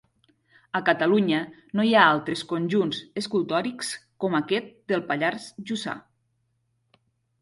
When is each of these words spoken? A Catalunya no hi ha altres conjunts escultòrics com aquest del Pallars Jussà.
A 0.77 0.79
Catalunya 0.85 1.41
no 1.79 1.83
hi 1.87 1.91
ha 1.97 2.07
altres 2.15 2.41
conjunts 2.53 3.03
escultòrics 3.23 3.91
com 4.25 4.39
aquest 4.41 4.73
del 4.93 5.05
Pallars 5.13 5.47
Jussà. 5.71 5.99